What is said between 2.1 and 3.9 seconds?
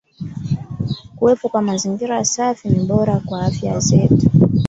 safi ni bora kwa afya